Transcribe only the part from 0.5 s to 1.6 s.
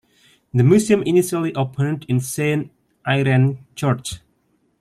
The museum initially